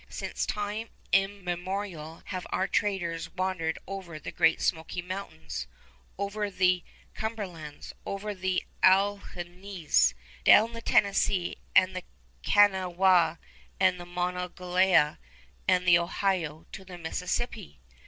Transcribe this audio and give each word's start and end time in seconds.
"Since 0.09 0.47
time 0.47 0.89
immemorial 1.11 2.23
have 2.25 2.47
our 2.51 2.67
traders 2.67 3.29
wandered 3.35 3.77
over 3.85 4.17
the 4.17 4.31
Great 4.31 4.59
Smoky 4.59 5.03
Mountains, 5.03 5.67
over 6.17 6.49
the 6.49 6.83
Cumberlands, 7.13 7.93
over 8.03 8.33
the 8.33 8.63
Alleghenies, 8.81 10.15
down 10.43 10.73
the 10.73 10.81
Tennessee 10.81 11.59
and 11.75 11.95
the 11.95 12.01
Kanawha 12.41 13.37
and 13.79 13.99
the 13.99 14.07
Monongahela 14.07 15.19
and 15.67 15.87
the 15.87 15.99
Ohio 15.99 16.65
to 16.71 16.83
the 16.83 16.97
Mississippi." 16.97 17.79